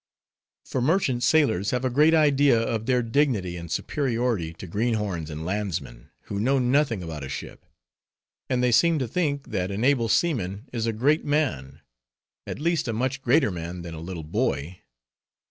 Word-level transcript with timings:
For 0.65 0.81
merchant 0.81 1.21
sailors 1.21 1.69
have 1.69 1.85
a 1.85 1.89
great 1.91 2.15
idea 2.15 2.59
of 2.59 2.87
their 2.87 3.03
dignity, 3.03 3.55
and 3.55 3.71
superiority 3.71 4.51
to 4.53 4.65
greenhorns 4.65 5.29
and 5.29 5.45
landsmen, 5.45 6.09
who 6.21 6.39
know 6.39 6.57
nothing 6.57 7.03
about 7.03 7.23
a 7.23 7.29
ship; 7.29 7.67
and 8.49 8.63
they 8.63 8.71
seem 8.71 8.97
to 8.97 9.07
think, 9.07 9.51
that 9.51 9.69
an 9.69 9.83
able 9.83 10.09
seaman 10.09 10.67
is 10.73 10.87
a 10.87 10.91
great 10.91 11.23
man; 11.23 11.81
at 12.47 12.57
least 12.57 12.87
a 12.87 12.93
much 12.93 13.21
greater 13.21 13.51
man 13.51 13.83
than 13.83 13.93
a 13.93 13.99
little 14.01 14.23
boy. 14.23 14.79